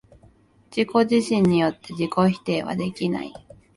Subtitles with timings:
[0.71, 3.31] 自己自身によって自己否定はできない。